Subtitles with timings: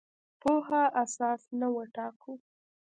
[0.41, 2.33] پوهه اساس نه وټاکو.